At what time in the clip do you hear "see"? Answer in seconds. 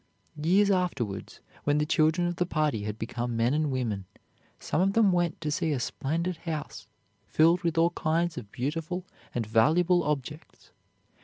5.51-5.73